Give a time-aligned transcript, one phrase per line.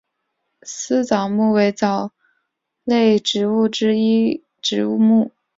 [0.63, 2.11] 丝藻目为藻
[2.83, 5.29] 类植物之一植物目。